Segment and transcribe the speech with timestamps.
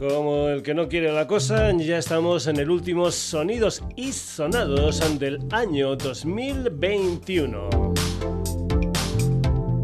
[0.00, 5.02] Como el que no quiere la cosa, ya estamos en el último Sonidos y Sonados
[5.18, 7.68] del año 2021.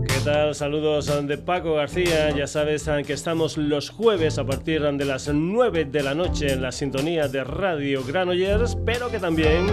[0.08, 0.54] ¿Qué tal?
[0.54, 2.30] Saludos de Paco García.
[2.30, 6.62] Ya sabes que estamos los jueves a partir de las 9 de la noche en
[6.62, 9.66] la sintonía de Radio Granollers, pero que también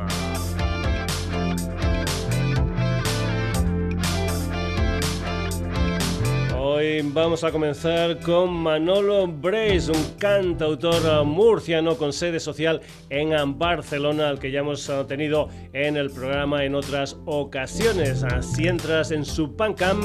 [6.79, 14.29] Hoy vamos a comenzar con Manolo Brace, un cantautor murciano con sede social en Barcelona,
[14.29, 18.25] al que ya hemos tenido en el programa en otras ocasiones.
[18.43, 20.05] Si entras en su Bandcamp,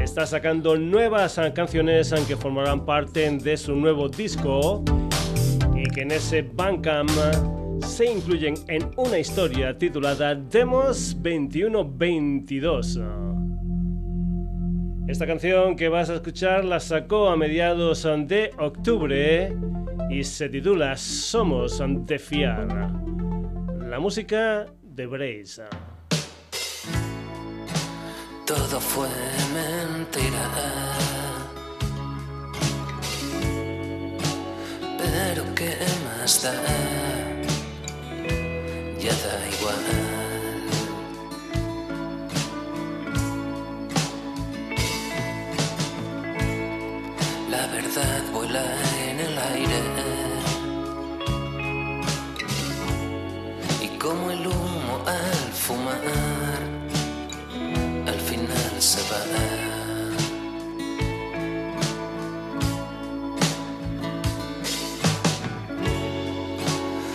[0.00, 4.84] está sacando nuevas canciones que formarán parte de su nuevo disco
[5.74, 7.10] y que en ese Bandcamp
[7.84, 13.00] se incluyen en una historia titulada Demos 2122.
[15.08, 19.52] Esta canción que vas a escuchar la sacó a mediados de octubre
[20.08, 22.68] y se titula Somos de fiar.
[23.88, 25.64] La música de Brace.
[28.46, 29.08] Todo fue
[29.52, 30.50] mentira.
[34.98, 36.52] Pero qué más da,
[38.98, 40.21] ya da igual.
[47.66, 48.64] Verdad vuela
[49.08, 49.80] en el aire.
[53.80, 56.60] Y como el humo al fumar,
[58.06, 59.22] al final se va.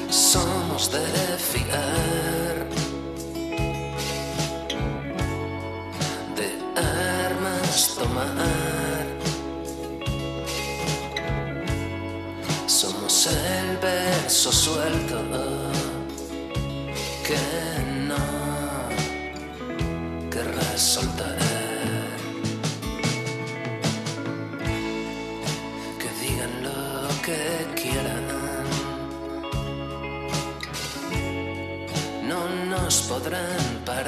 [0.10, 1.06] Somos de
[1.38, 2.68] fiar.
[6.36, 8.57] De armas tomar.
[13.32, 15.18] El beso suelto
[17.26, 17.38] que
[18.08, 18.28] no
[20.30, 21.38] querrás soltar.
[26.00, 27.42] Que digan lo que
[27.82, 28.26] quieran,
[32.30, 34.07] no nos podrán parar,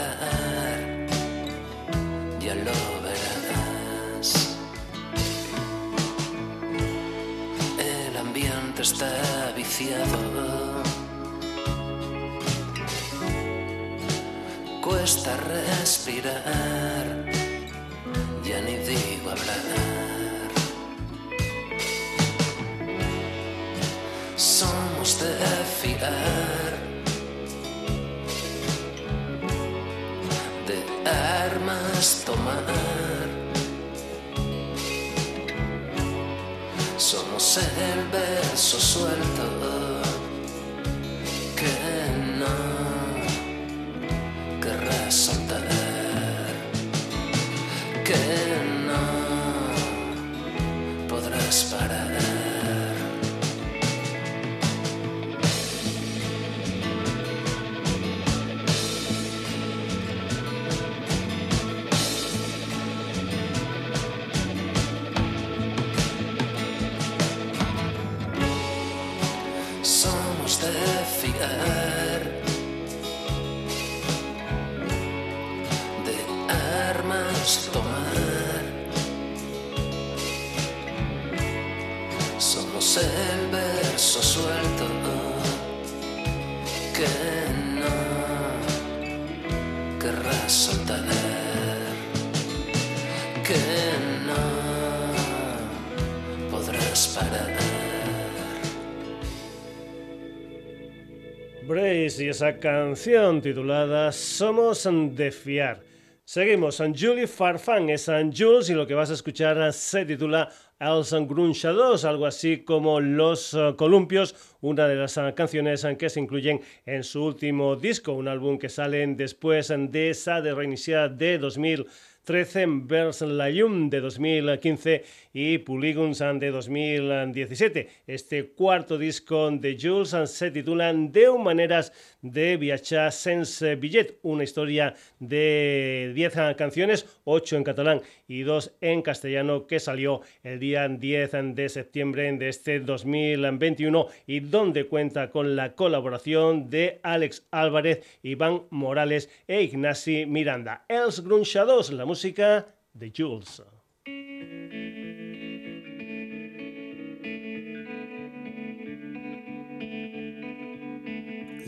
[102.19, 105.81] y esa canción titulada Somos de Fiar.
[106.23, 110.49] Seguimos, Julie Farfán es Jules y lo que vas a escuchar se titula
[110.79, 117.03] Els Grunxadors, algo así como Los Columpios, una de las canciones que se incluyen en
[117.03, 121.87] su último disco, un álbum que sale después de esa de reiniciar de 2000
[122.29, 125.03] 13, Vers la Llum de 2015
[125.33, 127.89] y Polygons de 2017.
[128.05, 131.91] Este cuarto disco de Jules se titula De maneras
[132.21, 139.01] de viajar sense billet, una historia de 10 canciones, 8 en catalán y 2 en
[139.03, 145.55] castellano que salió el día 10 de septiembre de este 2021 y donde cuenta con
[145.55, 150.85] la colaboración de Alex Álvarez, Iván Morales e Ignasi Miranda.
[150.87, 153.61] Els Grunchados, la música de Jules.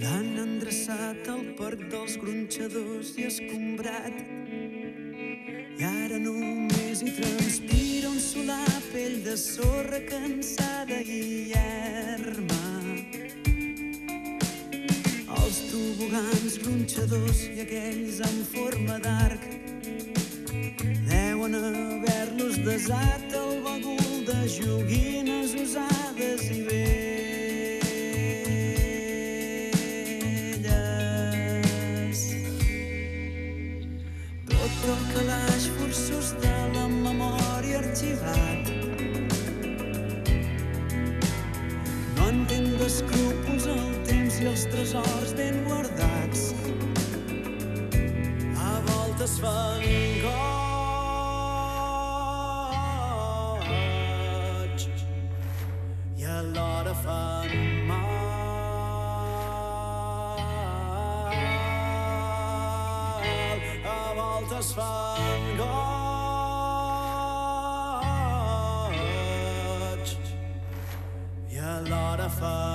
[0.02, 4.41] L'han endreçat al parc dels gronxadors i escombrat.
[5.80, 12.60] I ara només hi transpira un solar pell de sorra cansada i erma.
[15.38, 19.48] Els tobogans gronxadors i aquells en forma d'arc
[21.08, 27.11] deuen haver-los desat el bagul de joguines usades i bé
[44.42, 46.42] i els tresors ben guardats.
[48.58, 49.84] A voltes fan
[50.24, 50.38] goig
[56.18, 57.50] i alhora fan
[57.92, 58.10] mal.
[63.94, 65.72] A voltes fan goig
[71.54, 72.71] i alhora fan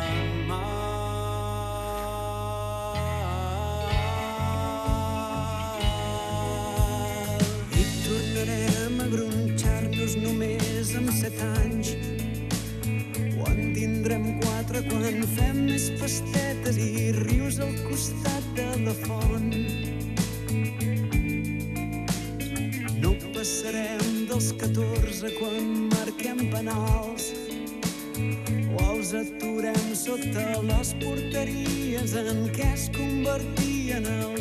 [32.77, 34.36] es convertien els anys.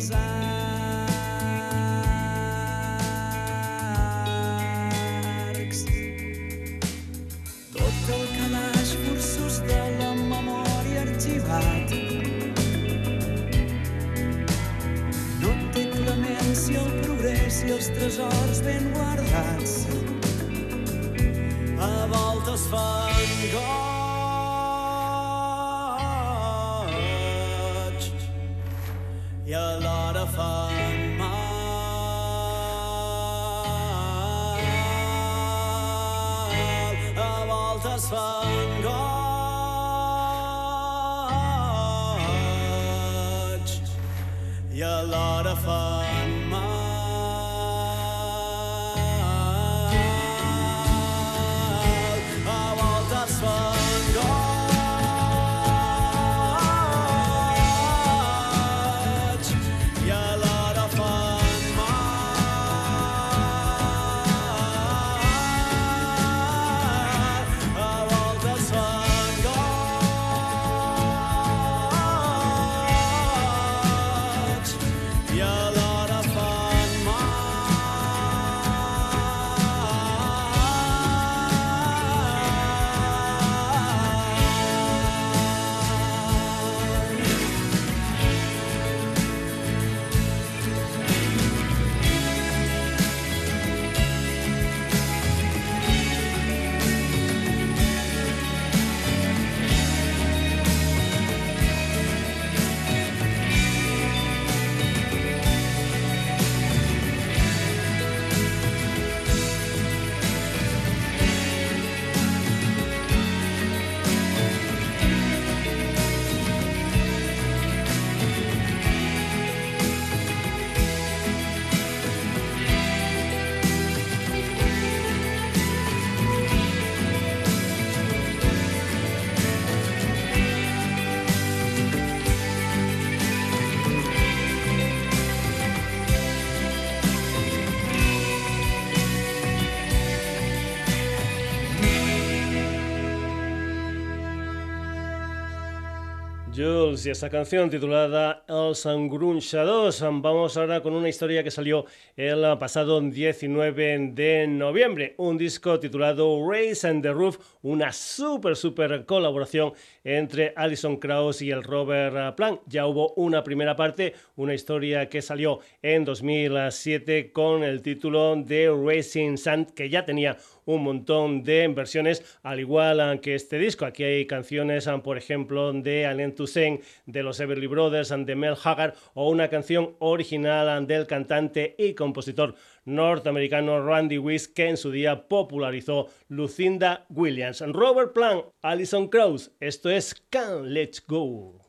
[147.04, 150.00] Y esa canción titulada Els Engrunxadors.
[150.00, 151.86] Vamos ahora con una historia que salió
[152.16, 155.14] el pasado 19 de noviembre.
[155.18, 159.74] Un disco titulado Race and the Roof, una super, super colaboración
[160.06, 162.62] entre Alison Krauss y el Robert Plant.
[162.68, 168.70] Ya hubo una primera parte, una historia que salió en 2007 con el título de
[168.70, 173.86] Racing Sand, que ya tenía un montón de versiones, al igual que este disco.
[173.86, 178.96] Aquí hay canciones, por ejemplo, de Alain Toussaint, de los Everly Brothers, de Mel Haggard,
[179.14, 182.56] o una canción original del cantante y compositor
[182.86, 187.62] norteamericano Randy Wiss, que en su día popularizó Lucinda Williams.
[187.62, 191.65] Robert Plant, Alison Krauss, esto es Can't Let's Go.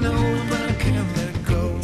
[0.00, 1.78] know but I can't let go.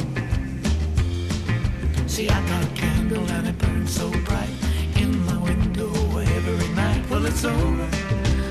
[2.06, 4.48] See, I got a candle and it burns so bright
[4.96, 7.08] in my window every night.
[7.10, 7.88] Well, it's over.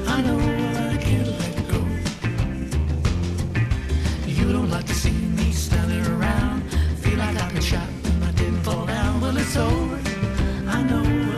[0.07, 0.37] I know,
[0.73, 1.81] but I can't let go.
[4.27, 6.61] You don't like to see me standing around.
[7.01, 9.19] Feel like I got shot and I didn't fall down.
[9.21, 9.99] Well, it's over.
[10.67, 11.34] I know.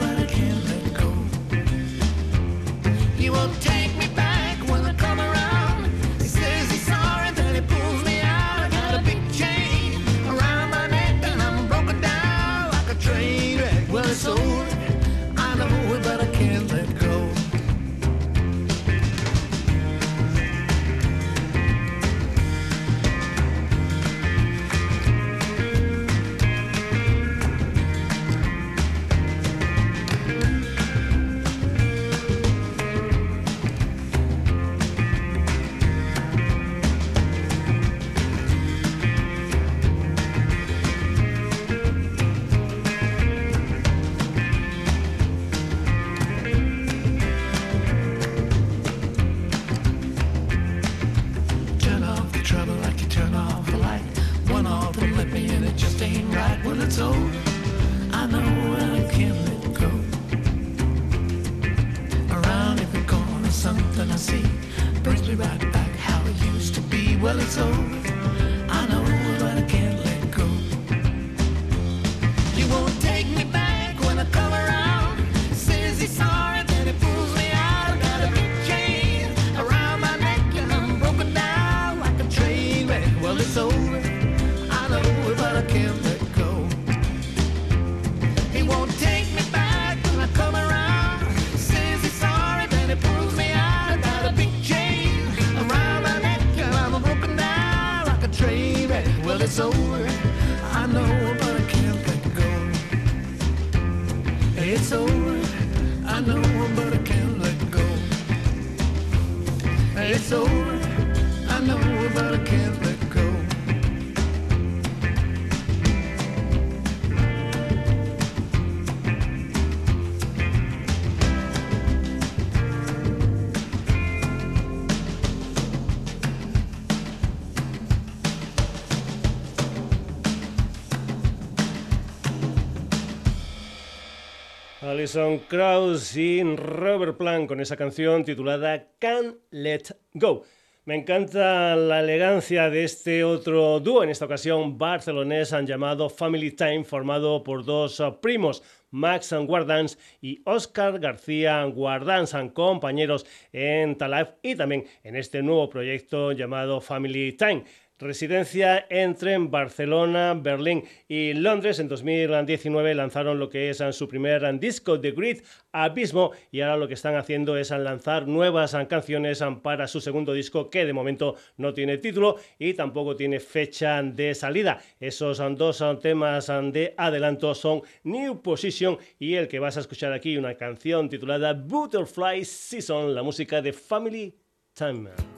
[135.07, 139.83] Alison Krauss y Robert Plant con esa canción titulada Can't Let
[140.13, 140.43] Go.
[140.83, 146.51] Me encanta la elegancia de este otro dúo, en esta ocasión barcelonés, han llamado Family
[146.51, 148.61] Time, formado por dos primos,
[148.91, 156.33] Max Guardans y Oscar García Guardans, compañeros en Talaf y también en este nuevo proyecto
[156.33, 157.63] llamado Family Time.
[157.99, 161.79] Residencia entre Barcelona, Berlín y Londres.
[161.79, 166.87] En 2019 lanzaron lo que es su primer disco, The Grid Abismo, y ahora lo
[166.87, 171.73] que están haciendo es lanzar nuevas canciones para su segundo disco, que de momento no
[171.73, 174.79] tiene título y tampoco tiene fecha de salida.
[174.99, 180.37] Esos dos temas de adelanto son New Position y el que vas a escuchar aquí,
[180.37, 184.35] una canción titulada Butterfly Season, la música de Family
[184.73, 185.36] Time.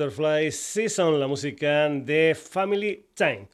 [0.00, 3.49] Butterfly Season, la música de Family Time.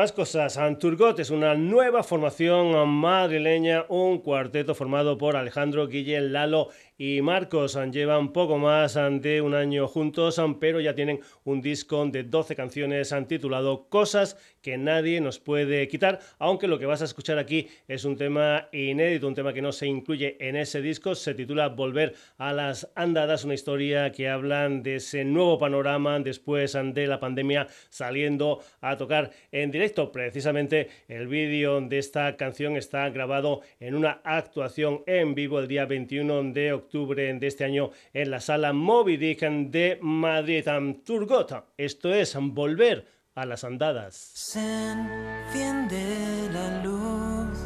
[0.00, 0.56] Más cosas.
[0.56, 7.78] Anturgot es una nueva formación madrileña, un cuarteto formado por Alejandro, Guillén, Lalo y Marcos
[7.90, 13.14] llevan poco más de un año juntos, pero ya tienen un disco de 12 canciones
[13.26, 18.04] titulado Cosas que nadie nos puede quitar, aunque lo que vas a escuchar aquí es
[18.04, 22.14] un tema inédito, un tema que no se incluye en ese disco, se titula Volver
[22.36, 27.66] a las andadas, una historia que hablan de ese nuevo panorama después de la pandemia
[27.88, 29.89] saliendo a tocar en directo.
[29.94, 35.84] Precisamente el vídeo de esta canción está grabado en una actuación en vivo el día
[35.84, 40.64] 21 de octubre de este año en la sala Moby Dick de Madrid.
[41.04, 44.14] Turgota, esto es Volver a las Andadas.
[44.14, 47.58] Se enciende la luz.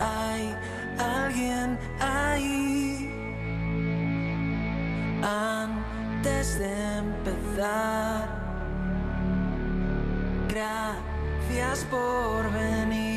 [0.00, 0.54] Hay
[0.98, 3.10] alguien ahí.
[5.22, 8.47] Antes de empezar.
[10.48, 13.08] Gracias por venir.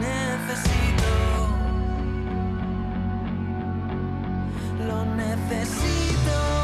[0.00, 1.12] necesito.
[4.86, 6.57] Lo necesito.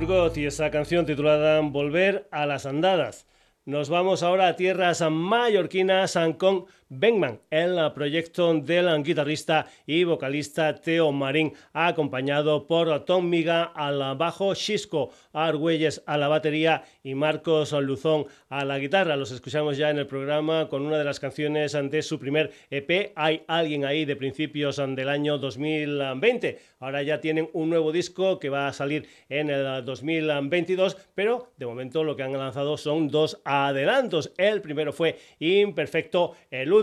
[0.00, 3.26] Y esa canción titulada Volver a las Andadas.
[3.64, 11.12] Nos vamos ahora a tierras mallorquinas con Bengman, el proyecto del guitarrista y vocalista Teo
[11.12, 18.24] Marín, acompañado por Tom Miga al bajo, Xisco Argüelles a la batería y Marcos Luzón
[18.48, 19.16] a la guitarra.
[19.16, 23.12] Los escuchamos ya en el programa con una de las canciones de su primer EP,
[23.16, 26.58] Hay alguien ahí de principios del año 2020.
[26.80, 31.66] Ahora ya tienen un nuevo disco que va a salir en el 2022, pero de
[31.66, 34.32] momento lo que han lanzado son dos adelantos.
[34.38, 36.77] El primero fue Imperfecto, el último,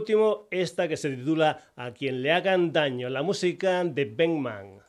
[0.52, 4.85] esta que se titula A quien le hagan daño, la música de Bengman.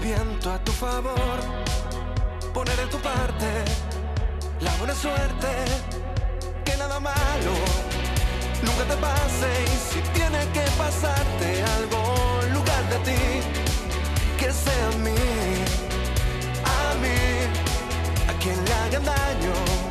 [0.00, 1.38] viento a tu favor,
[2.54, 3.64] poner en tu parte
[4.60, 5.48] la buena suerte,
[6.64, 7.54] que nada malo
[8.62, 9.50] nunca te pase.
[9.64, 13.22] Y si tiene que pasarte algo en lugar de ti,
[14.38, 15.20] que sea a mí,
[16.64, 17.18] a mí,
[18.28, 19.89] a quien le hagan daño.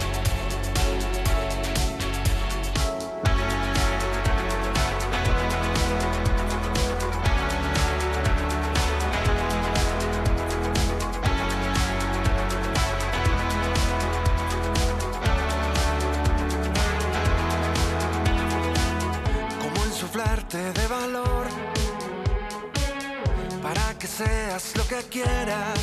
[25.04, 25.80] quieras,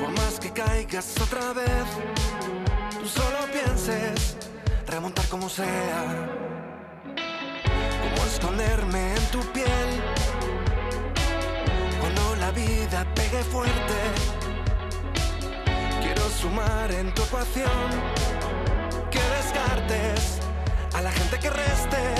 [0.00, 1.86] por más que caigas otra vez,
[3.00, 4.36] tú solo pienses
[4.86, 6.28] remontar como sea,
[8.02, 9.88] como esconderme en tu piel,
[12.00, 13.98] cuando la vida pegue fuerte,
[16.02, 17.88] quiero sumar en tu ecuación,
[19.10, 20.40] que descartes
[20.94, 22.14] a la gente que reste,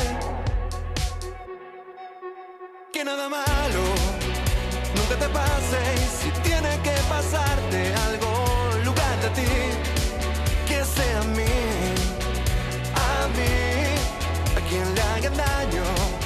[2.93, 4.10] que nada malo
[6.21, 9.53] si tiene que pasarte algo, lugar de ti,
[10.67, 11.45] que sea a mí,
[12.95, 16.20] a mí, a quien le hagan daño.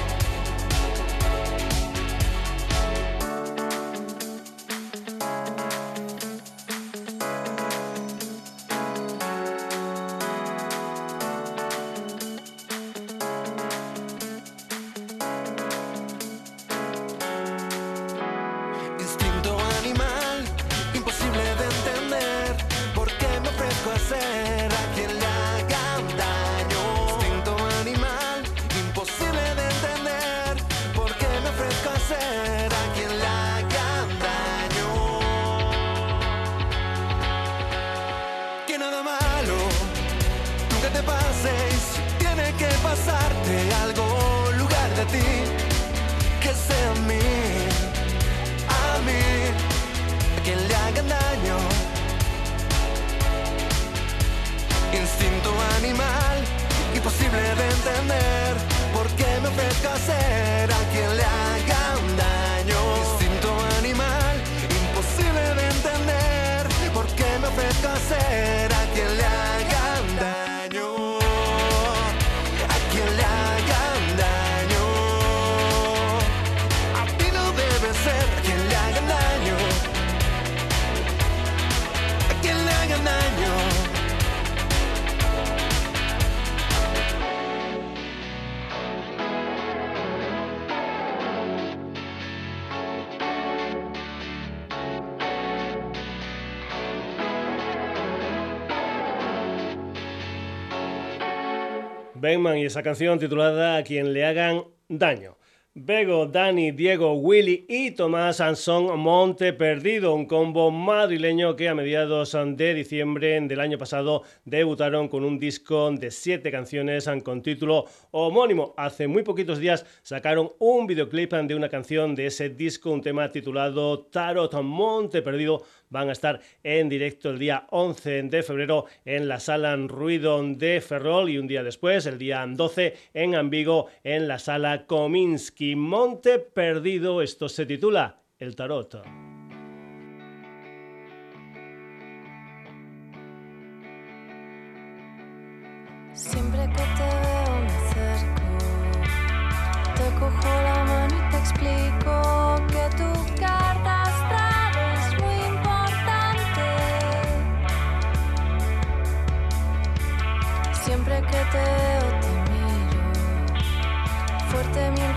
[102.24, 105.36] Benman y esa canción titulada A quien le hagan daño.
[105.74, 112.34] Bego, Dani, Diego, Willy y Tomás Anson Monte Perdido, un combo madrileño que a mediados
[112.56, 118.72] de diciembre del año pasado debutaron con un disco de siete canciones con título homónimo.
[118.76, 123.30] Hace muy poquitos días sacaron un videoclip de una canción de ese disco, un tema
[123.32, 129.28] titulado Tarot Monte Perdido, van a estar en directo el día 11 de febrero en
[129.28, 134.28] la sala Ruido de Ferrol y un día después, el día 12, en Ambigo en
[134.28, 135.76] la sala Kominsky.
[135.76, 139.33] Monte Perdido, esto se titula El Tarot.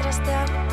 [0.09, 0.66] estea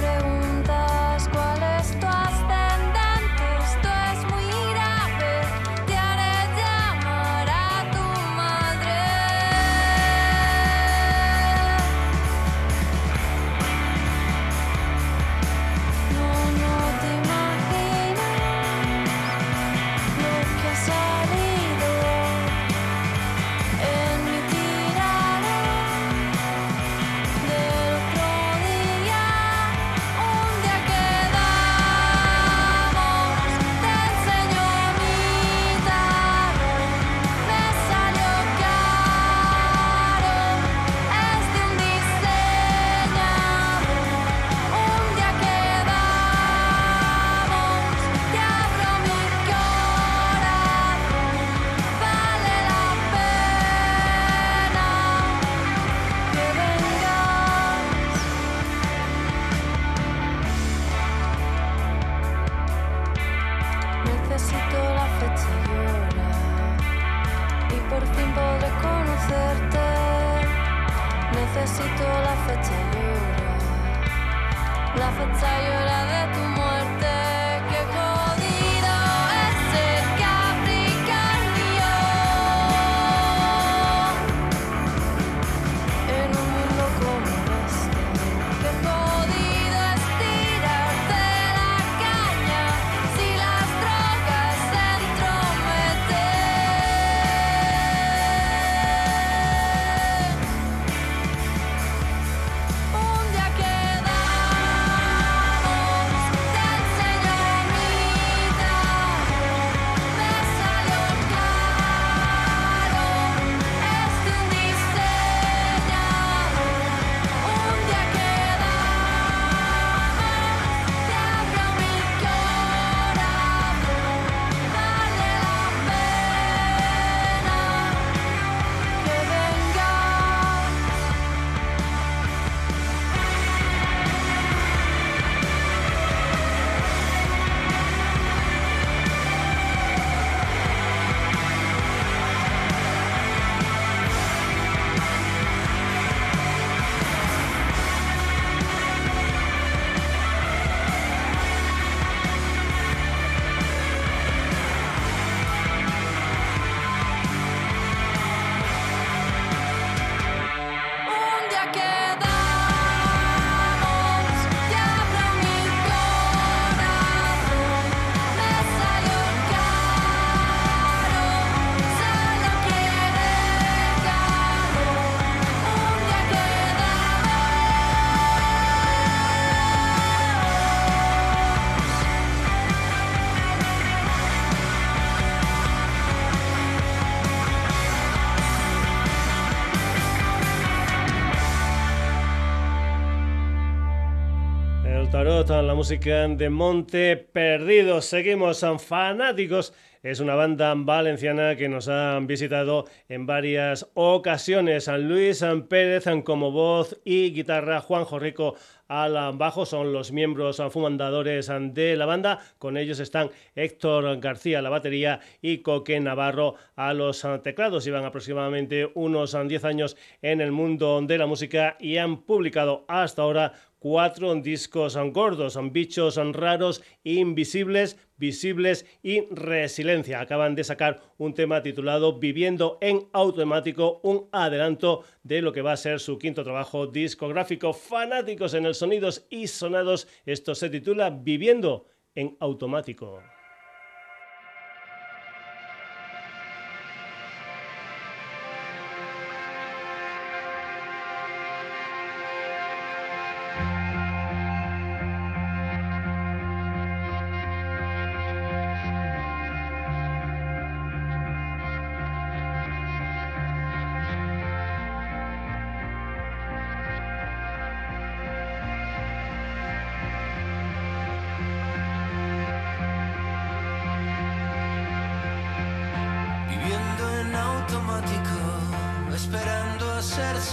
[195.48, 198.00] la música de Monte Perdido.
[198.00, 204.84] Seguimos fanáticos es una banda valenciana que nos han visitado en varias ocasiones.
[204.84, 208.54] San Luis San Pérez como voz y guitarra, Juanjo Rico
[208.86, 212.38] al bajo, son los miembros fundadores de la banda.
[212.58, 217.86] Con ellos están Héctor García la batería y Coque Navarro a los teclados.
[217.86, 223.22] Llevan aproximadamente unos 10 años en el mundo de la música y han publicado hasta
[223.22, 230.22] ahora cuatro discos gordos, son bichos raros, invisibles, visibles y resiliencia.
[230.22, 235.72] Acaban de sacar un tema titulado Viviendo en automático, un adelanto de lo que va
[235.72, 237.74] a ser su quinto trabajo discográfico.
[237.74, 243.33] Fanáticos en el sonidos y sonados, esto se titula Viviendo en automático.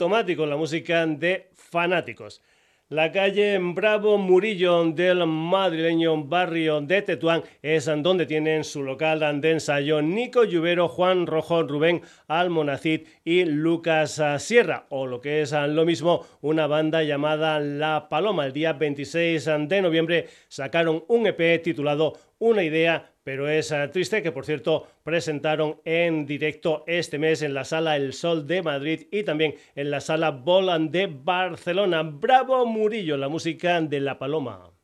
[0.00, 2.40] automático la música de fanáticos.
[2.88, 9.50] La calle Bravo Murillo del madrileño barrio de Tetuán es donde tienen su local de
[9.50, 15.84] ensayo Nico Lluvero, Juan Rojo, Rubén Almonacid y Lucas Sierra, o lo que es lo
[15.84, 18.46] mismo, una banda llamada La Paloma.
[18.46, 24.22] El día 26 de noviembre sacaron un EP titulado una idea, pero es eh, triste
[24.22, 29.06] que por cierto presentaron en directo este mes en la sala El Sol de Madrid
[29.12, 32.02] y también en la sala Bolan de Barcelona.
[32.02, 34.79] Bravo Murillo, la música de La Paloma.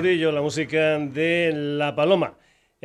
[0.00, 2.29] Murillo, la música de La Paloma.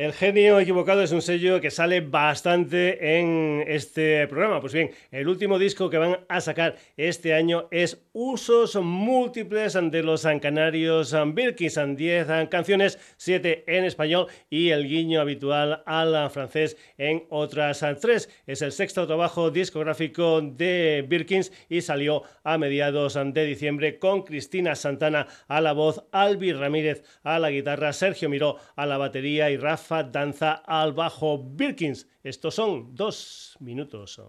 [0.06, 4.60] El genio equivocado es un sello que sale bastante en este programa.
[4.60, 10.02] Pues bien, el último disco que van a sacar este año es Usos Múltiples de
[10.04, 11.80] los Canarios Birkins.
[11.96, 18.30] 10 canciones, 7 en español y el guiño habitual al francés en otras 3.
[18.46, 24.76] Es el sexto trabajo discográfico de Birkins y salió a mediados de diciembre con Cristina
[24.76, 29.56] Santana a la voz, Albi Ramírez a la guitarra, Sergio Miró a la batería y
[29.56, 32.06] Rafa danza al bajo Birkins.
[32.22, 34.20] Estos son dos minutos.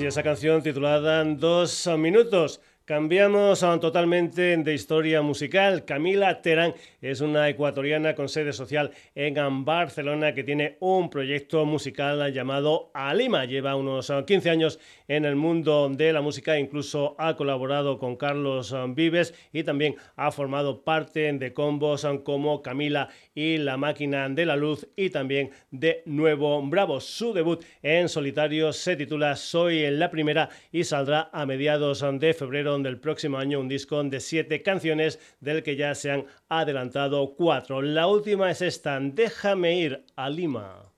[0.00, 2.58] Y esa canción titulada Dos minutos.
[2.86, 5.84] Cambiamos totalmente de historia musical.
[5.84, 6.72] Camila Terán
[7.02, 13.44] es una ecuatoriana con sede social en Barcelona que tiene un proyecto musical llamado Alima.
[13.44, 14.78] Lleva unos 15 años
[15.08, 20.30] en el mundo de la música, incluso ha colaborado con Carlos Vives y también ha
[20.30, 26.04] formado parte de combos como Camila y La Máquina de la Luz y también de
[26.06, 27.00] Nuevo Bravo.
[27.00, 32.75] Su debut en solitario se titula Soy la Primera y saldrá a mediados de febrero
[32.82, 37.82] del próximo año un disco de siete canciones del que ya se han adelantado cuatro.
[37.82, 40.95] La última es esta, Déjame ir a Lima.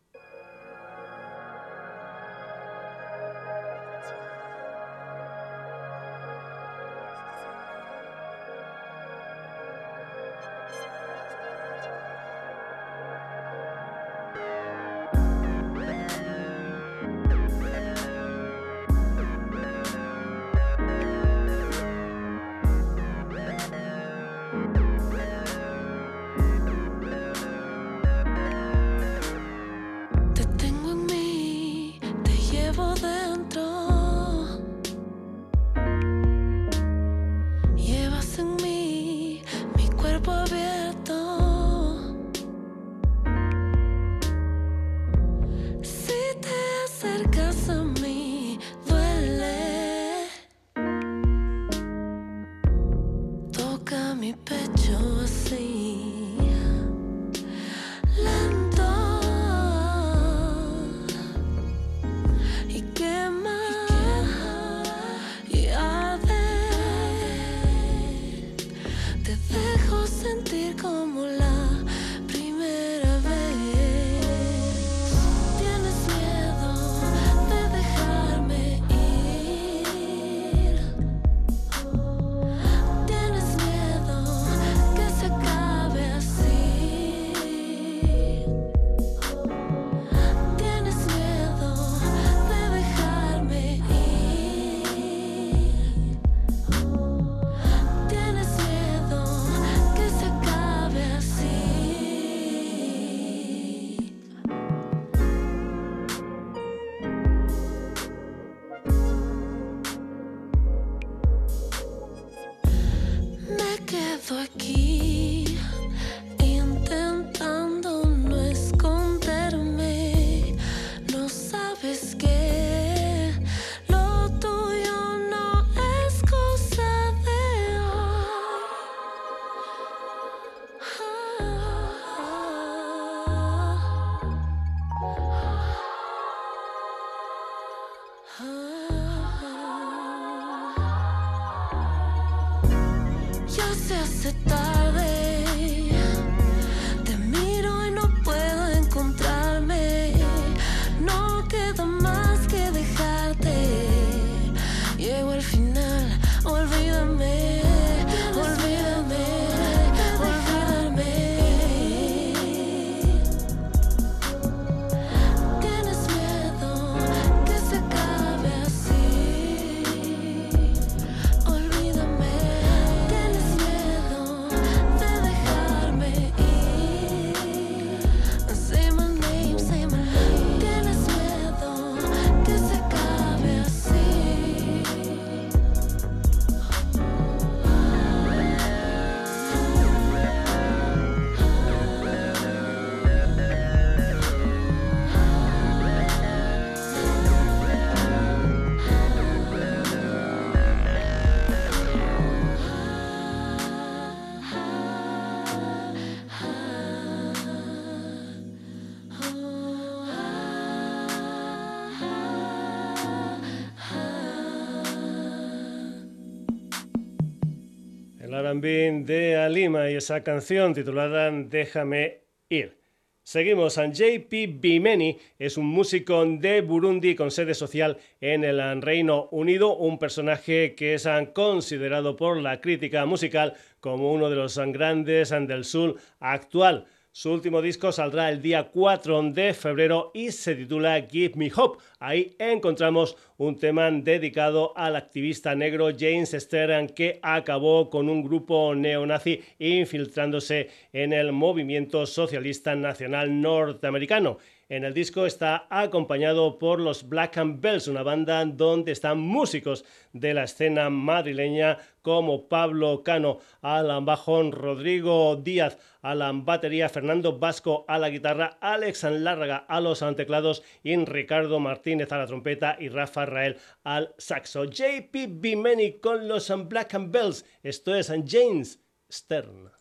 [218.55, 222.79] De Alima y esa canción titulada Déjame ir.
[223.23, 223.77] Seguimos.
[223.77, 229.99] JP Bimeni es un músico de Burundi con sede social en el Reino Unido, un
[229.99, 235.97] personaje que es considerado por la crítica musical como uno de los grandes del sur
[236.21, 236.87] actual.
[237.11, 241.83] Su último disco saldrá el día 4 de febrero y se titula Give Me Hope.
[241.99, 248.75] Ahí encontramos un tema dedicado al activista negro James Stern que acabó con un grupo
[248.75, 254.39] neonazi infiltrándose en el movimiento socialista nacional norteamericano.
[254.71, 259.83] En el disco está acompañado por los Black and Bells, una banda donde están músicos
[260.13, 267.39] de la escena madrileña como Pablo Cano al bajón, Rodrigo Díaz a la batería, Fernando
[267.39, 272.77] Vasco a la guitarra, Alex Lárraga a los teclados y Ricardo Martínez a la trompeta
[272.79, 274.65] y Rafa Rael al saxo.
[274.67, 277.47] JP Bimeni con los Black and Bells.
[277.63, 279.78] Esto es James Stern.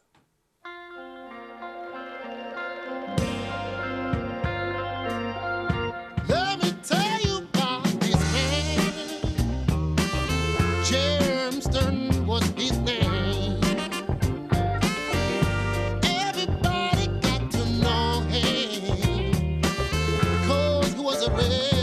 [21.30, 21.77] the.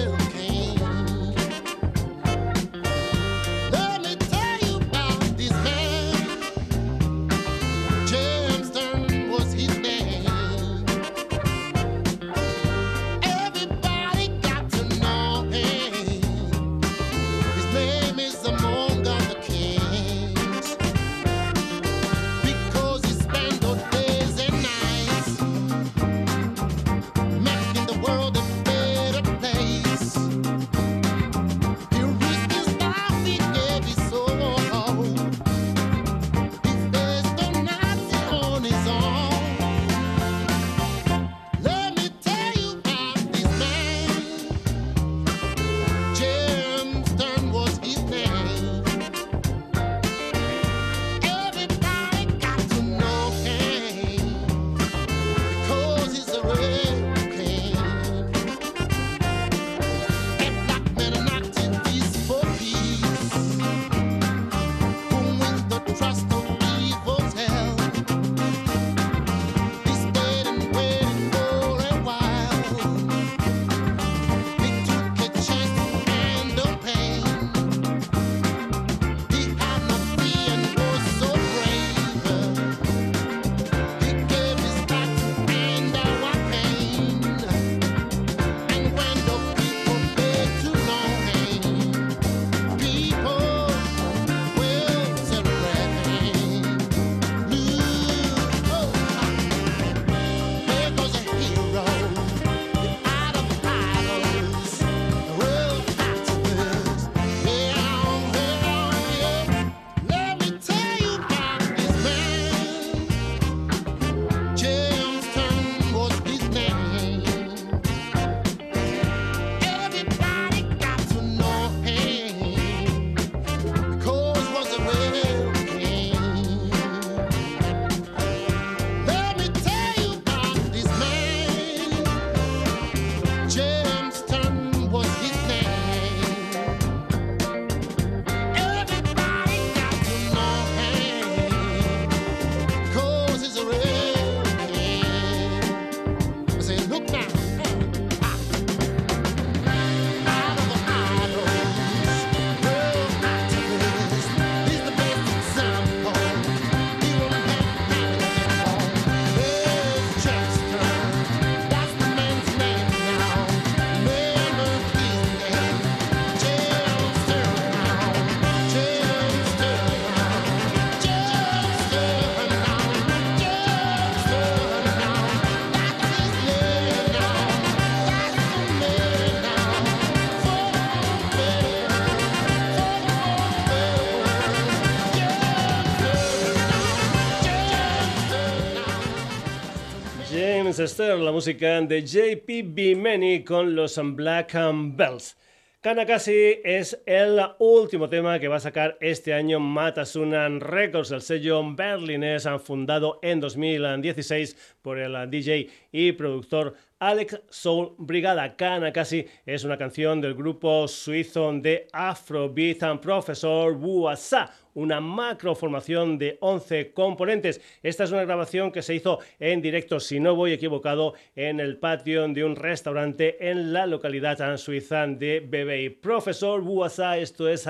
[190.84, 194.52] La música de JP Bimeni con los Black
[194.94, 195.34] Bells.
[195.80, 201.62] Kanakashi es el último tema que va a sacar este año Matasunan Records, el sello
[201.74, 206.74] berlinés fundado en 2016 por el DJ y productor
[207.04, 208.56] Alex Soul Brigada.
[208.56, 215.54] Kana casi es una canción del grupo suizo de Afrobeat and Professor Buasa una macro
[215.54, 217.60] formación de 11 componentes.
[217.82, 221.76] Esta es una grabación que se hizo en directo, si no voy equivocado, en el
[221.76, 225.90] patio de un restaurante en la localidad suiza de Bebey.
[225.90, 227.68] Profesor Buasa, esto es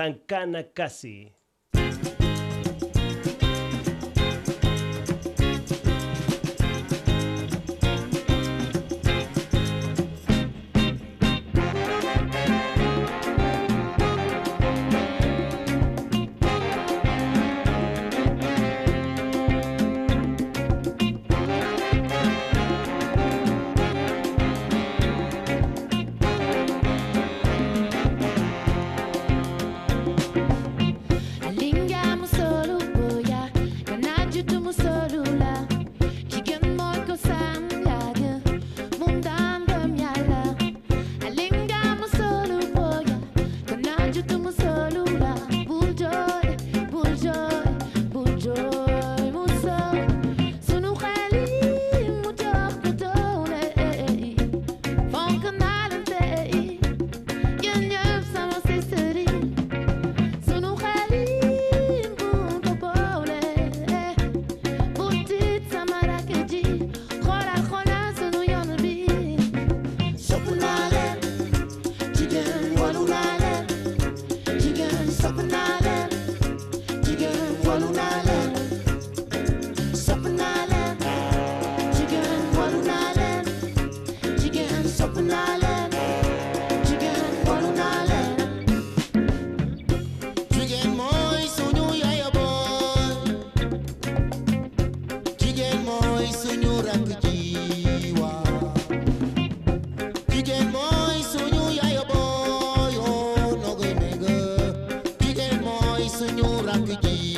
[106.15, 107.34] senhora que.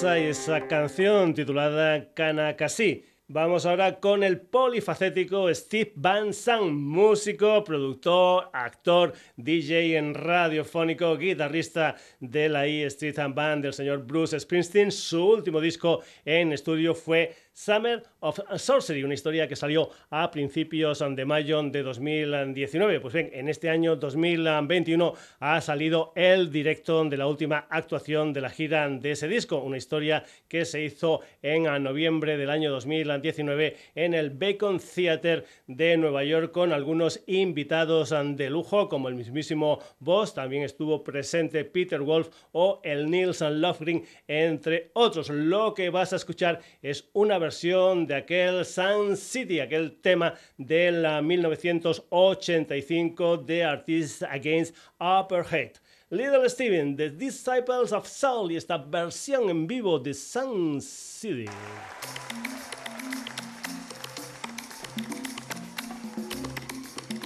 [0.00, 3.04] Y esa canción titulada Kanakasi.
[3.26, 11.96] Vamos ahora con el polifacético Steve Van Sant, músico, productor, actor, DJ en radiofónico, guitarrista
[12.20, 14.92] de la E Street Band del señor Bruce Springsteen.
[14.92, 21.00] Su último disco en estudio fue Summer of Sorcery, una historia que salió a principios
[21.00, 23.00] de mayo de 2019.
[23.00, 28.42] Pues bien, en este año 2021 ha salido el directo de la última actuación de
[28.42, 33.76] la gira de ese disco, una historia que se hizo en noviembre del año 2019
[33.96, 39.80] en el Bacon Theater de Nueva York con algunos invitados de lujo como el mismísimo
[39.98, 45.28] Boss, también estuvo presente Peter Wolf o el Nils Lofgren, entre otros.
[45.28, 50.34] Lo que vas a escuchar es una versión versión de aquel Sun City, aquel tema
[50.58, 55.80] de la 1985 de Artists Against Upper Hate.
[56.10, 61.48] Little Steven, The Disciples of Soul y esta versión en vivo de Sun City.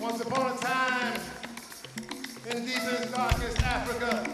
[0.01, 1.19] Once upon a time,
[2.49, 4.25] in deepest, darkest Africa,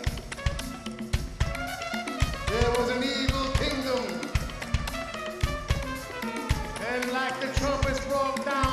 [2.48, 3.02] there was an
[7.18, 8.67] like the trumpets broke down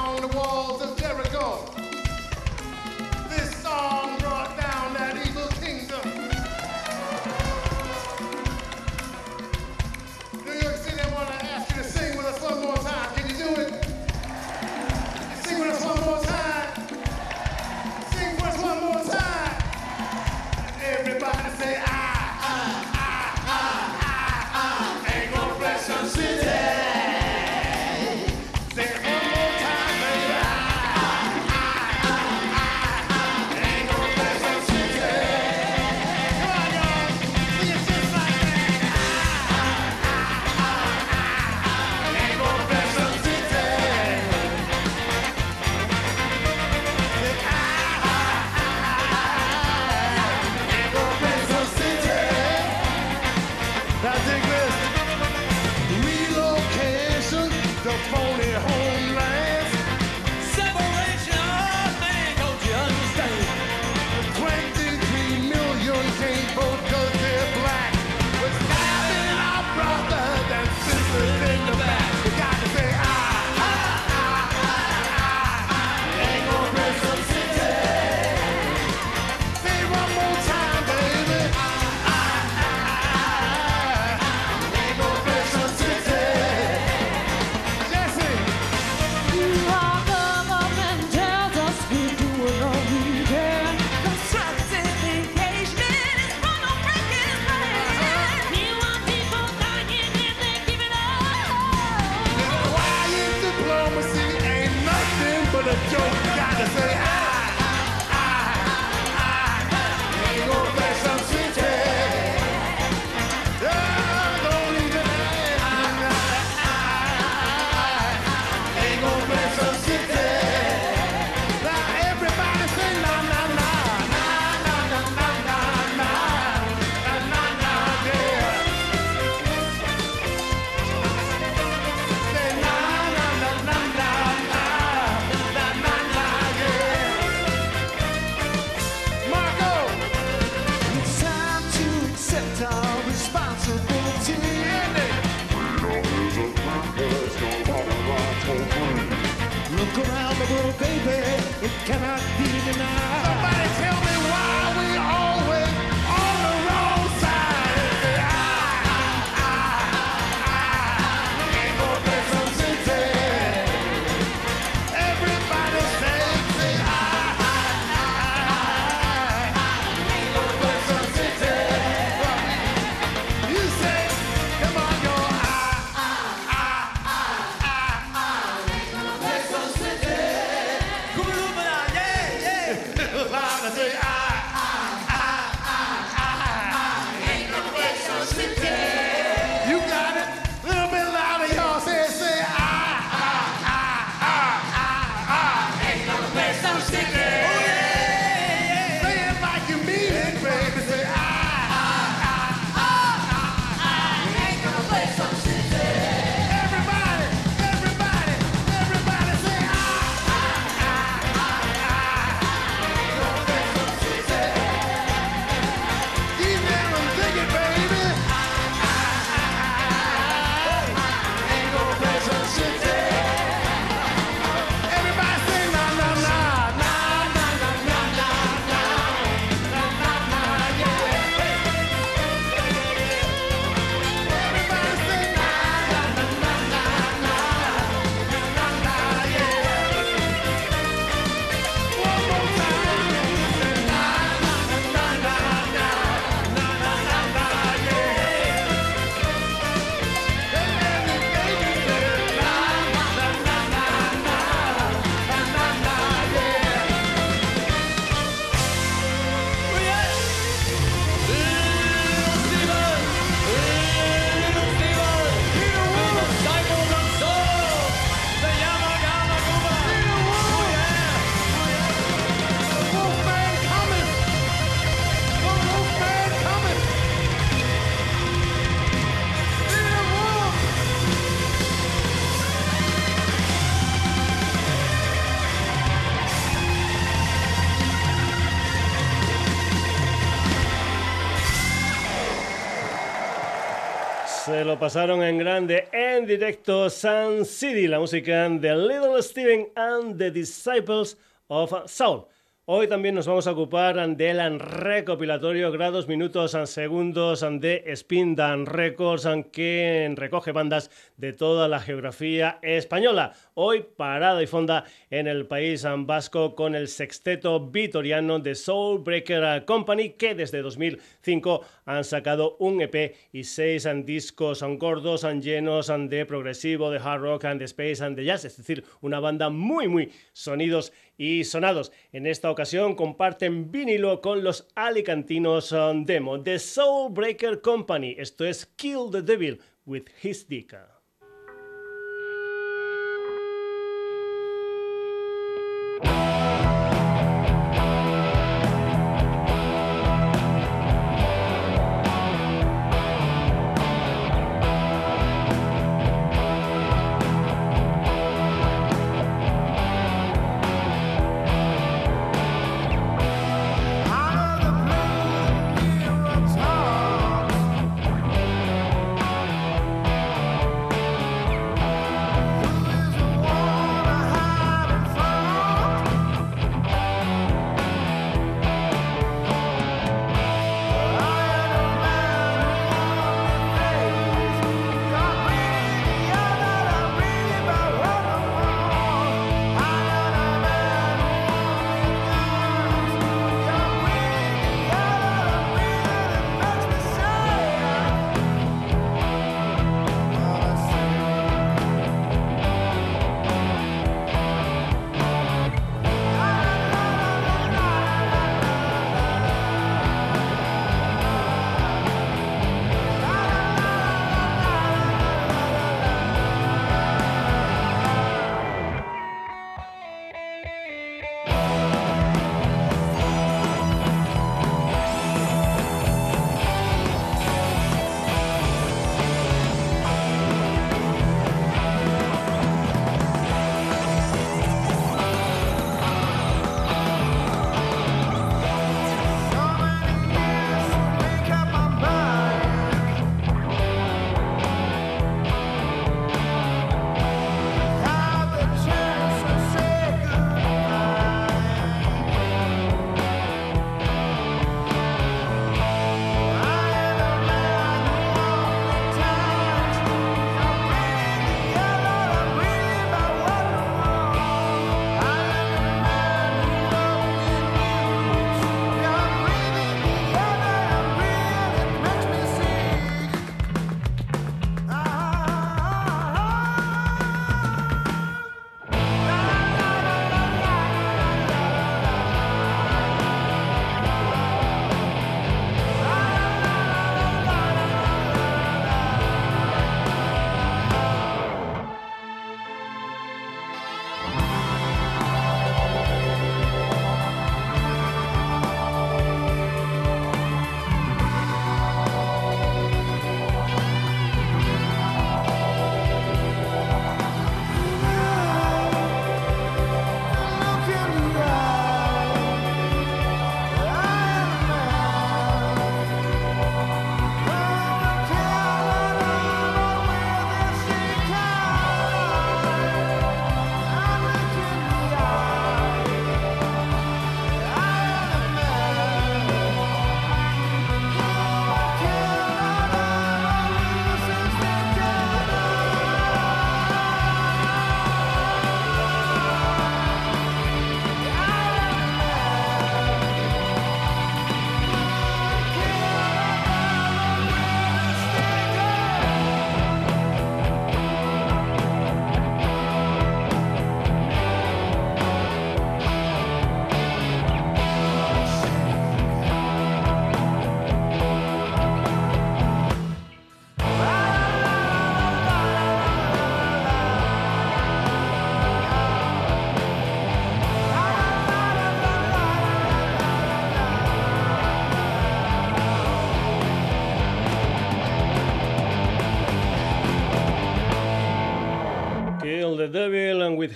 [294.45, 300.19] Se lo pasaron en grande, en directo, Sun City, la música de Little Steven and
[300.19, 301.17] the Disciples
[301.47, 302.27] of Soul.
[302.67, 309.27] Hoy también nos vamos a ocupar del recopilatorio grados, minutos, segundos de Spin Dan Records,
[309.51, 313.33] que recoge bandas de toda la geografía española.
[313.53, 319.63] Hoy parada y fonda en el país vasco con el sexteto vitoriano de Soul Breaker
[319.65, 326.89] Company, que desde 2005 han sacado un EP y seis discos gordos, llenos de progresivo,
[326.89, 331.43] de hard rock, de space, de jazz, es decir, una banda muy, muy sonidos y
[331.43, 331.91] sonados.
[332.11, 338.15] En esta ocasión comparten vinilo con los alicantinos um, Demo, The Soul Breaker Company.
[338.17, 340.75] Esto es Kill the Devil with His Dick.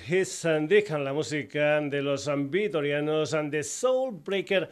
[0.09, 0.67] His and
[1.03, 4.67] la música de los vitorianos and the Soul Breaker.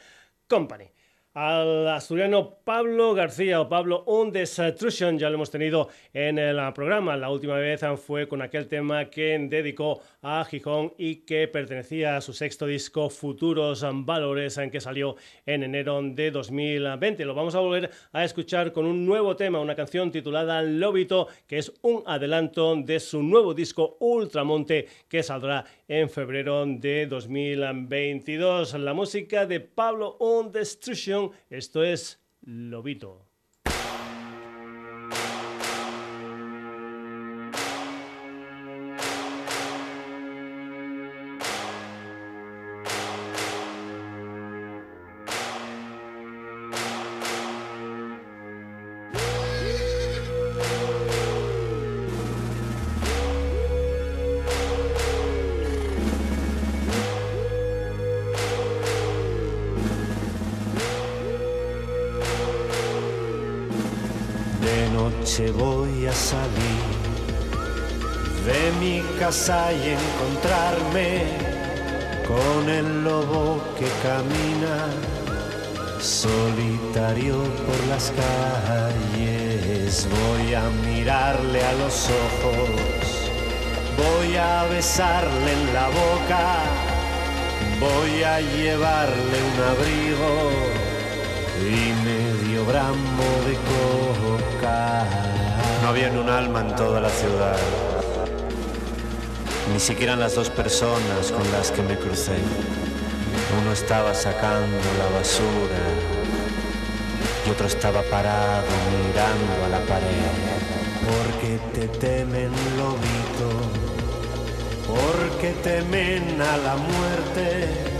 [1.47, 7.15] Al asturiano Pablo García o Pablo Un Destruction, ya lo hemos tenido en el programa.
[7.15, 12.21] La última vez fue con aquel tema que dedicó a Gijón y que pertenecía a
[12.21, 15.15] su sexto disco Futuros Valores, en que salió
[15.45, 17.23] en enero de 2020.
[17.23, 21.59] Lo vamos a volver a escuchar con un nuevo tema, una canción titulada Lobito, que
[21.59, 28.73] es un adelanto de su nuevo disco Ultramonte que saldrá en febrero de 2022.
[28.73, 33.26] La música de Pablo On Destruction, esto es Lobito.
[65.52, 66.98] Voy a salir
[68.45, 71.23] de mi casa y encontrarme
[72.27, 74.88] con el lobo que camina
[75.99, 77.35] solitario
[77.65, 80.07] por las calles.
[80.10, 82.69] Voy a mirarle a los ojos,
[83.98, 86.45] voy a besarle en la boca,
[87.80, 90.31] voy a llevarle un abrigo
[91.60, 92.16] y medio
[92.68, 95.06] gramo de coca.
[95.81, 97.57] No había ni un alma en toda la ciudad,
[99.72, 102.38] ni siquiera las dos personas con las que me crucé.
[103.61, 105.84] Uno estaba sacando la basura
[107.45, 110.35] y otro estaba parado mirando a la pared.
[111.07, 113.49] Porque te temen lobito,
[114.88, 117.98] porque temen a la muerte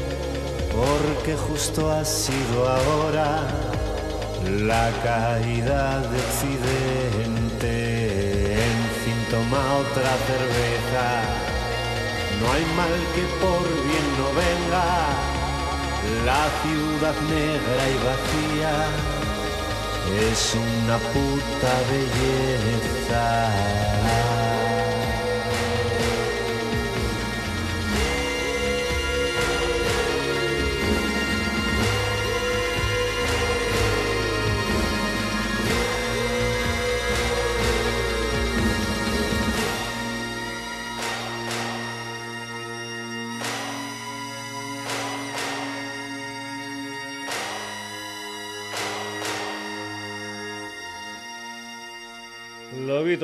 [0.78, 3.67] porque justo ha sido ahora
[4.50, 7.74] la caída de Occidente.
[8.54, 11.06] En fin, toma otra cerveza,
[12.40, 14.88] no hay mal que por bien no venga.
[16.26, 18.74] La ciudad negra y vacía
[20.30, 23.26] es una puta belleza.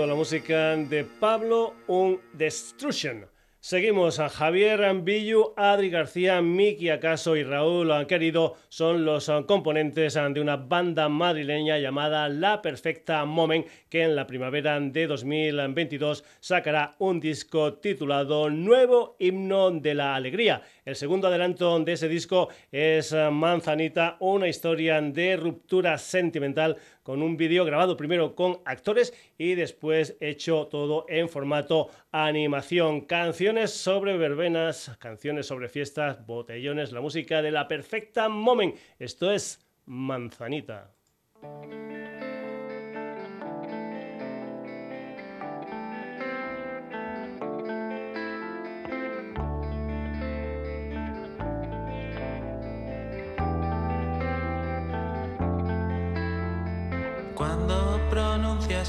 [0.02, 3.28] La música de Pablo Un Destruction.
[3.60, 10.41] Seguimos a Javier Ambillu, Adri García, Miki Acaso y Raúl querido son los componentes de
[10.41, 17.22] una banda madrileña llamada La Perfecta Moment que en la primavera de 2022 sacará un
[17.22, 20.61] disco titulado Nuevo Himno de la Alegría.
[20.85, 27.38] El segundo adelanto de ese disco es Manzanita, una historia de ruptura sentimental con un
[27.38, 33.01] vídeo grabado primero con actores y después hecho todo en formato animación.
[33.01, 38.76] Canciones sobre verbenas, canciones sobre fiestas, botellones, la música de la perfecta moment.
[38.99, 40.91] Esto es Manzanita.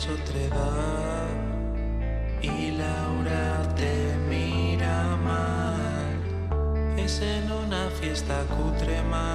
[0.09, 1.29] Otra edad
[2.43, 6.99] y Laura te mira mal.
[6.99, 9.34] Es en una fiesta cutre más,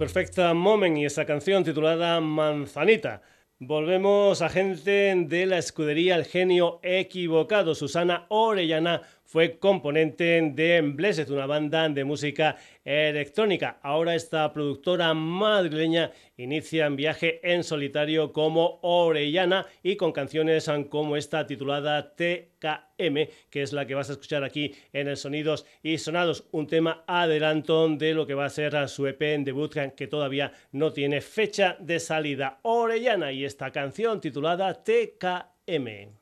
[0.00, 3.20] La Perfecta Moment y esa canción titulada Manzanita.
[3.58, 7.74] Volvemos a gente de la escudería El Genio Equivocado.
[7.74, 13.78] Susana Orellana fue componente de Blessed, una banda de música electrónica.
[13.80, 21.16] Ahora esta productora madrileña inicia un viaje en solitario como Orellana y con canciones como
[21.16, 25.98] esta titulada TKM, que es la que vas a escuchar aquí en el Sonidos y
[25.98, 30.08] Sonados, un tema adelanto de lo que va a ser su EP en debut que
[30.08, 32.58] todavía no tiene fecha de salida.
[32.62, 36.18] Orellana y esta canción titulada TKM.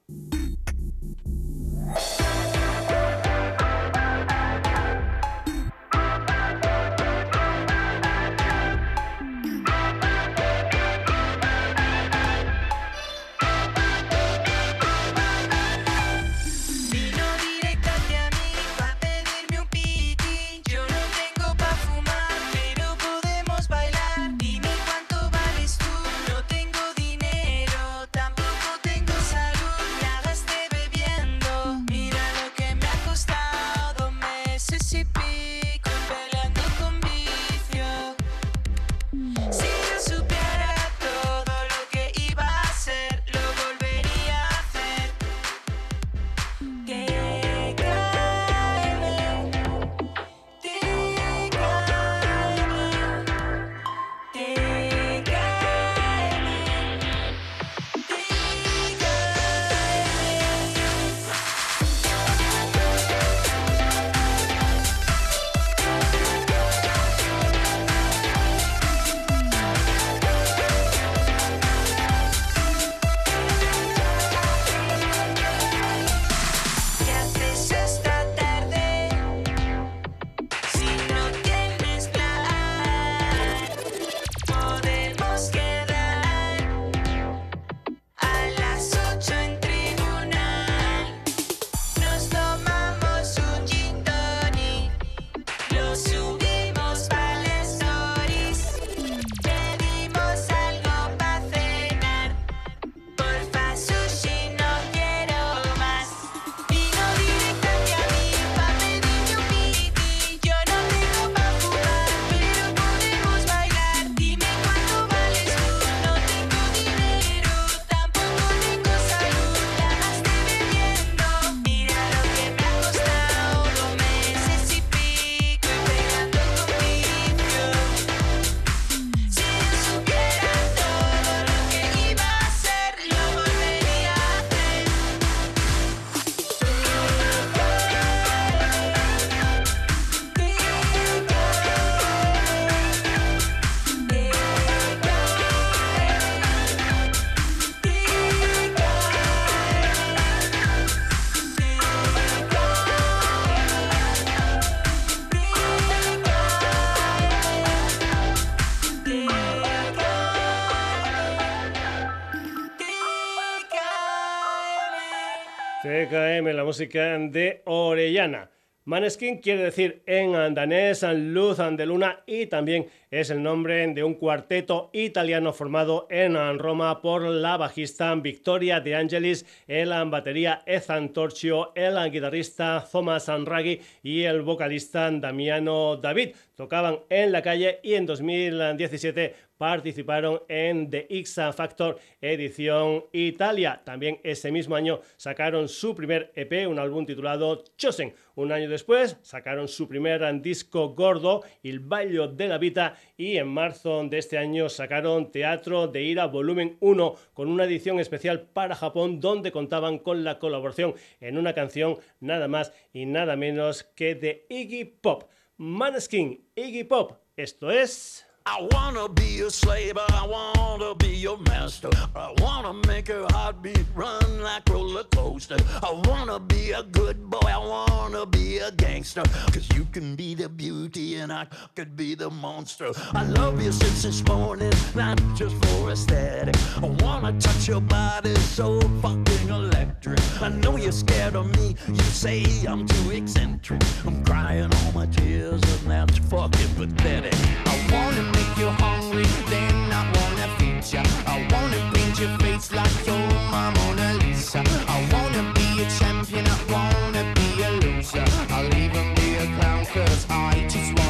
[166.79, 168.51] De Orellana.
[168.89, 174.15] Maneskin quiere decir en danés luz de luna y también es el nombre de un
[174.15, 181.73] cuarteto italiano formado en Roma por la bajista Victoria De Angelis, el batería Ethan Torchio,
[181.75, 186.31] el guitarrista Thomas Anraghi y el vocalista Damiano David.
[186.59, 193.81] Tocaban en la calle y en 2017 participaron en The X Factor edición Italia.
[193.85, 198.13] También ese mismo año sacaron su primer EP, un álbum titulado Chosen.
[198.35, 203.47] Un año después sacaron su primer disco gordo, El Bailo de la Vita, y en
[203.47, 208.75] marzo de este año sacaron Teatro de Ira Volumen 1 con una edición especial para
[208.75, 214.17] Japón donde contaban con la colaboración en una canción nada más y nada menos que
[214.17, 215.31] de Iggy Pop.
[215.59, 218.28] Maneskin, Iggy Pop, esto es...
[218.51, 221.91] I wanna be a slave, I wanna be your master.
[222.17, 225.59] I wanna make your heartbeat run like roller coaster.
[225.83, 229.23] I wanna be a good boy, I wanna be a gangster.
[229.53, 231.47] Cause you can be the beauty and I
[231.77, 232.91] could be the monster.
[233.13, 236.57] I love you since this morning, not just for aesthetic.
[236.83, 240.21] I wanna touch your body so fucking electric.
[240.41, 243.83] I know you're scared of me, you say I'm too eccentric.
[244.07, 247.35] I'm crying all my tears and that's fucking pathetic.
[247.67, 251.03] I wanna make you hungry, then I wanna feed ya.
[251.27, 253.17] I wanna paint your face like you're
[253.53, 254.63] my Mona Lisa.
[254.89, 258.25] I wanna be a champion, I wanna be a loser.
[258.51, 261.08] I'll even be a clown, cause I just wanna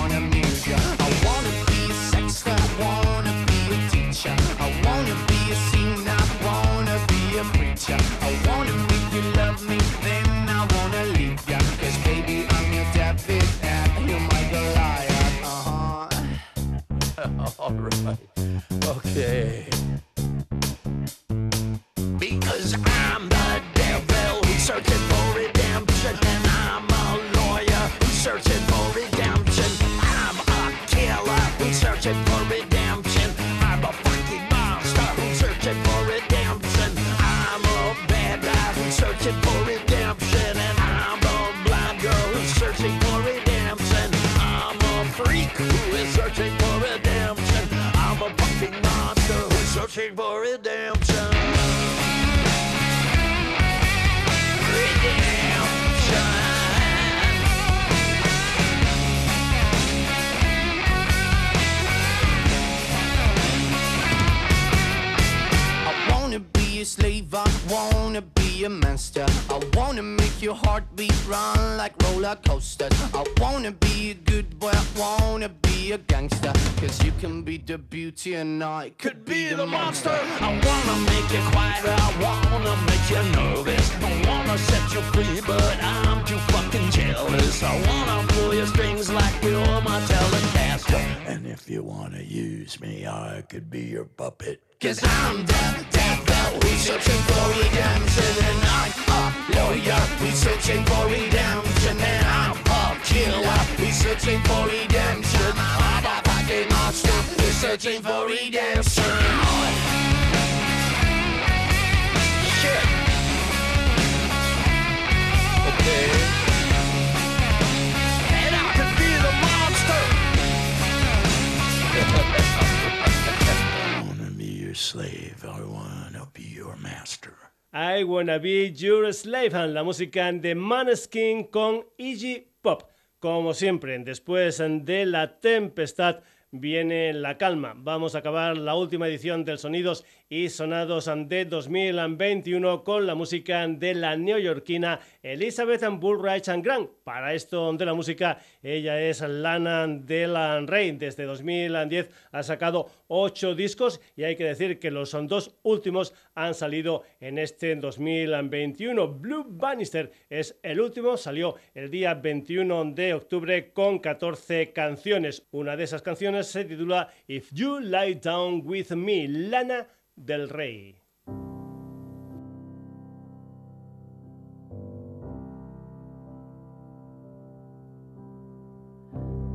[129.25, 132.85] La música de Maneskin con Iggy Pop.
[133.19, 136.21] Como siempre, después de la tempestad
[136.53, 137.75] viene la calma.
[137.77, 143.67] Vamos a acabar la última edición del Sonidos y Sonados de 2021 con la música
[143.67, 146.91] de la neoyorquina Elizabeth Bullrich Grant.
[147.03, 150.93] Para esto de la música, ella es Lana del Rey.
[150.93, 156.55] Desde 2010 ha sacado ocho discos y hay que decir que los dos últimos han
[156.55, 159.09] salido en este 2021.
[159.09, 165.47] Blue Bannister es el último, salió el día 21 de octubre con 14 canciones.
[165.53, 169.87] Una de esas canciones se titula If You Lie Down With Me, Lana
[170.25, 170.95] del Rey.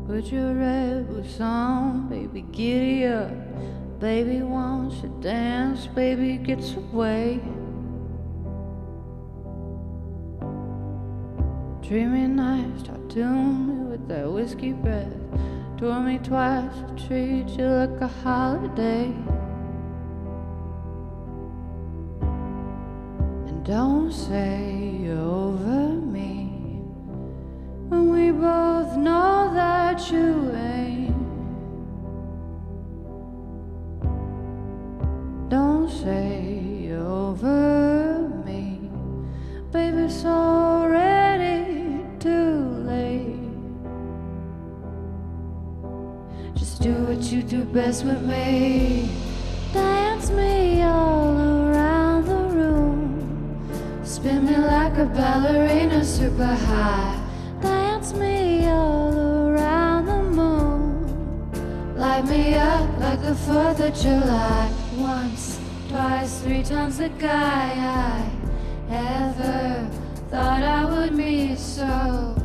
[0.08, 3.32] Put your red boots on, baby, giddy up.
[4.00, 7.40] Baby wants to dance, baby gets away.
[11.82, 15.14] Dreaming nights, talk to me with that whiskey breath.
[15.78, 16.74] Tour me twice,
[17.08, 19.14] treat you like a holiday.
[23.64, 26.82] Don't say over me
[27.88, 31.16] when we both know that you ain't.
[35.50, 38.90] Don't say over me,
[39.72, 40.04] baby.
[40.04, 43.40] It's already too late.
[46.54, 49.23] Just do what you do best with me.
[54.94, 57.20] Like a ballerina super high.
[57.62, 61.96] Dance me all around the moon.
[61.98, 64.72] Light me up like the 4th of July.
[64.98, 65.60] Once,
[65.90, 68.30] twice, three times the guy I
[68.92, 69.90] ever
[70.30, 71.58] thought I would meet.
[71.58, 72.36] So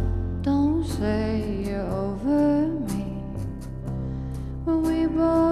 [0.40, 3.20] don't say you're over me
[4.64, 5.47] when we both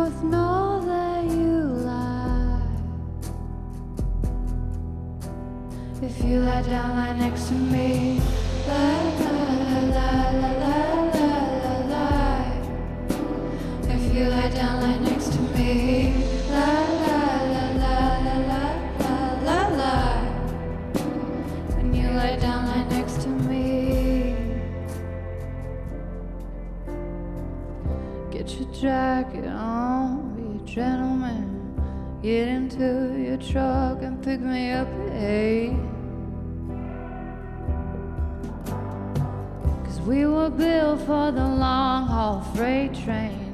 [6.26, 8.20] you lie down, lie next to me.
[8.66, 9.30] Lie, lie,
[9.62, 12.52] lie, lie, lie, lie, lie,
[13.94, 16.14] If you lie down, lie next to me.
[16.50, 20.24] Lie, lie, lie, lie, lie, lie, lie, lie.
[21.76, 24.34] When you lie down, lie next to me.
[28.32, 31.52] Get your jacket on, be a gentleman.
[32.20, 35.85] Get into your truck and pick me up hey.
[40.06, 43.52] We were built for the long haul freight train.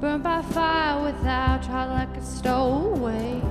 [0.00, 3.42] Burned by fire without try like a stowaway.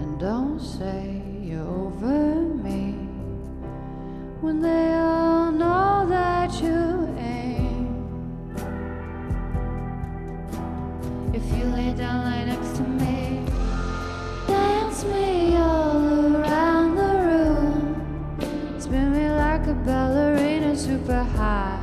[0.00, 2.30] And don't say you're over
[2.66, 2.92] me
[4.40, 7.92] when they all know that you ain't.
[11.34, 13.44] If you lay down, lie next to me,
[14.46, 15.41] dance me.
[21.02, 21.80] super high.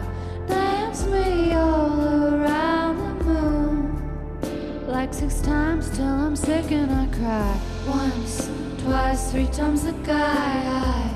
[0.47, 4.87] Dance me all around the moon.
[4.87, 7.59] Like six times till I'm sick and I cry.
[7.87, 10.55] Once, twice, three times the guy
[10.85, 11.13] I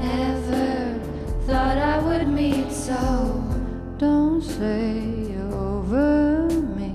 [0.00, 0.98] ever
[1.46, 2.72] thought I would meet.
[2.72, 2.96] So
[3.98, 6.48] don't say over
[6.78, 6.92] me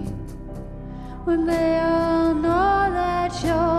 [1.26, 3.79] when they all know that you're.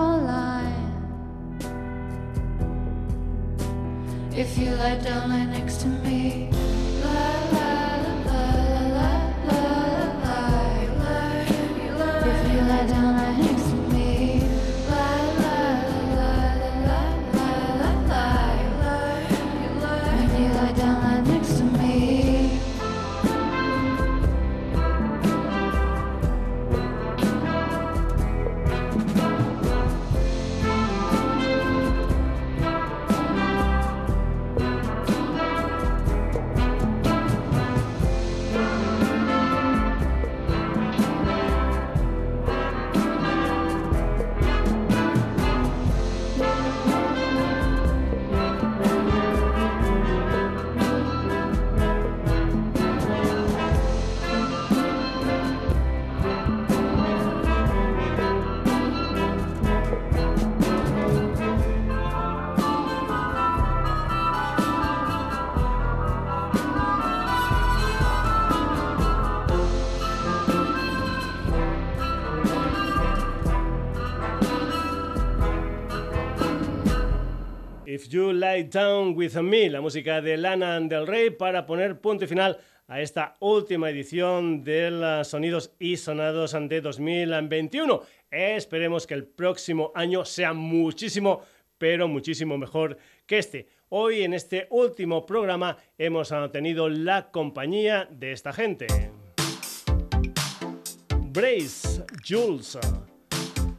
[4.40, 6.48] If you lie down right next to me.
[78.64, 82.58] Down With Me, la música de Lana del Rey para poner punto y final
[82.88, 88.02] a esta última edición de los Sonidos y Sonados de 2021.
[88.30, 91.42] Esperemos que el próximo año sea muchísimo,
[91.78, 93.68] pero muchísimo mejor que este.
[93.90, 98.86] Hoy en este último programa hemos tenido la compañía de esta gente.
[101.32, 102.78] Brace, Jules,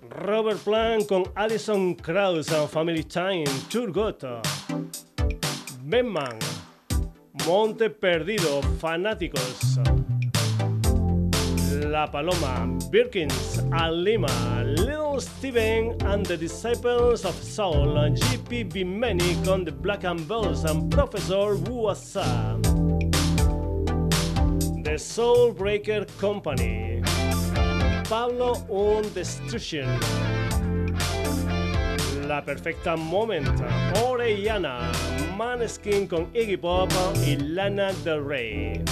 [0.10, 4.24] Robert Plant con Alison Krauss, Family Time, Turgot,
[5.92, 6.40] Benman,
[7.46, 9.78] Monte Perdido, Fanáticos,
[11.90, 19.74] La Paloma, Birkins, Alima, Little Steven and the Disciples of Soul, GP Bimeni con The
[19.74, 22.58] Black and Bells and Professor Wuasa.
[24.86, 27.02] The Soul Breaker Company.
[28.08, 29.90] Pablo on Destruction.
[32.30, 33.62] La Perfecta Moment,
[34.06, 34.90] Orellana,
[35.42, 36.92] Maneskin con Iggy Pop
[37.26, 38.84] y Lana Del Rey.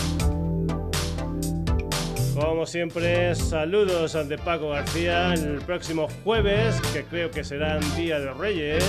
[2.33, 5.35] Como siempre, saludos de Paco García.
[5.35, 8.83] El próximo jueves, que creo que será Día de Reyes,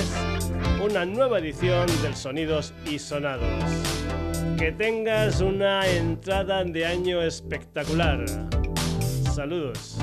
[0.82, 3.62] una nueva edición del Sonidos y Sonados.
[4.58, 8.24] Que tengas una entrada de año espectacular.
[9.34, 9.98] Saludos.